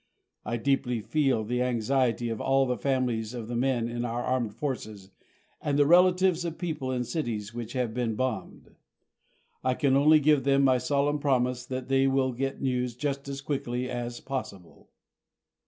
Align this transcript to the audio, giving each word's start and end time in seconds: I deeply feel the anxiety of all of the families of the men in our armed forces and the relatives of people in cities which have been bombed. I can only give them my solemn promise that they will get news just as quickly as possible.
I 0.43 0.57
deeply 0.57 0.99
feel 0.99 1.43
the 1.43 1.61
anxiety 1.61 2.29
of 2.29 2.41
all 2.41 2.63
of 2.63 2.69
the 2.69 2.77
families 2.81 3.35
of 3.35 3.47
the 3.47 3.55
men 3.55 3.87
in 3.87 4.03
our 4.03 4.23
armed 4.23 4.55
forces 4.55 5.11
and 5.61 5.77
the 5.77 5.85
relatives 5.85 6.43
of 6.43 6.57
people 6.57 6.91
in 6.91 7.03
cities 7.03 7.53
which 7.53 7.73
have 7.73 7.93
been 7.93 8.15
bombed. 8.15 8.73
I 9.63 9.75
can 9.75 9.95
only 9.95 10.19
give 10.19 10.43
them 10.43 10.63
my 10.63 10.79
solemn 10.79 11.19
promise 11.19 11.67
that 11.67 11.87
they 11.87 12.07
will 12.07 12.31
get 12.31 12.63
news 12.63 12.95
just 12.95 13.27
as 13.29 13.41
quickly 13.41 13.91
as 13.91 14.19
possible. 14.19 14.89